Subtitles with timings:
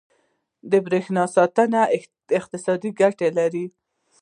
[0.71, 1.81] •د برېښنا ساتنه
[2.39, 3.65] اقتصادي ګټه لري.